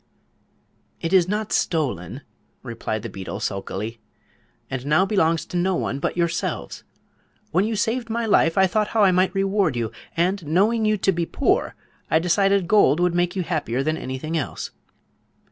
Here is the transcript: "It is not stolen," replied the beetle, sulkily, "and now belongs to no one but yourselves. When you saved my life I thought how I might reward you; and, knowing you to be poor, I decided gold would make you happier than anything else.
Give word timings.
"It 0.99 1.13
is 1.13 1.27
not 1.27 1.51
stolen," 1.53 2.21
replied 2.63 3.03
the 3.03 3.09
beetle, 3.09 3.39
sulkily, 3.39 3.99
"and 4.67 4.83
now 4.83 5.05
belongs 5.05 5.45
to 5.45 5.57
no 5.57 5.75
one 5.75 5.99
but 5.99 6.17
yourselves. 6.17 6.83
When 7.51 7.65
you 7.65 7.75
saved 7.75 8.09
my 8.09 8.25
life 8.25 8.57
I 8.57 8.65
thought 8.65 8.87
how 8.97 9.03
I 9.03 9.11
might 9.11 9.35
reward 9.35 9.75
you; 9.75 9.91
and, 10.17 10.43
knowing 10.43 10.85
you 10.85 10.97
to 10.97 11.11
be 11.11 11.27
poor, 11.27 11.75
I 12.09 12.17
decided 12.17 12.67
gold 12.67 12.99
would 12.99 13.13
make 13.13 13.35
you 13.35 13.43
happier 13.43 13.83
than 13.83 13.95
anything 13.95 14.35
else. 14.35 14.71